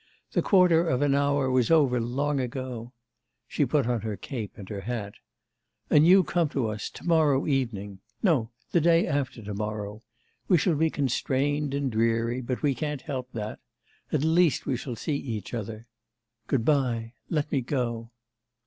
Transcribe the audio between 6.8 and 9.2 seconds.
to morrow evening. No, the day